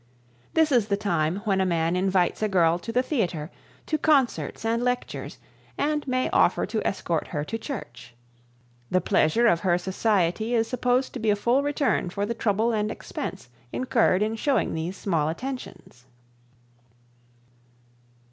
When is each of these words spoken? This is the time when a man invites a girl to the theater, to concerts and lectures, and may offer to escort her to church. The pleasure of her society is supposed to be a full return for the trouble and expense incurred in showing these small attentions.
This 0.55 0.71
is 0.71 0.87
the 0.87 0.97
time 0.97 1.41
when 1.45 1.61
a 1.61 1.63
man 1.67 1.95
invites 1.95 2.41
a 2.41 2.49
girl 2.49 2.79
to 2.79 2.91
the 2.91 3.03
theater, 3.03 3.51
to 3.85 3.99
concerts 3.99 4.65
and 4.65 4.81
lectures, 4.81 5.37
and 5.77 6.07
may 6.07 6.27
offer 6.31 6.65
to 6.65 6.81
escort 6.87 7.27
her 7.27 7.43
to 7.45 7.57
church. 7.59 8.15
The 8.89 8.99
pleasure 8.99 9.45
of 9.45 9.59
her 9.59 9.77
society 9.77 10.55
is 10.55 10.67
supposed 10.67 11.13
to 11.13 11.19
be 11.19 11.29
a 11.29 11.35
full 11.35 11.61
return 11.61 12.09
for 12.09 12.25
the 12.25 12.33
trouble 12.33 12.71
and 12.73 12.89
expense 12.89 13.47
incurred 13.71 14.23
in 14.23 14.37
showing 14.37 14.73
these 14.73 14.97
small 14.97 15.29
attentions. 15.29 16.07